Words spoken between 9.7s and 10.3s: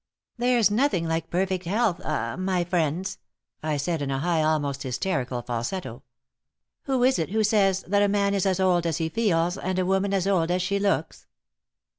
a woman as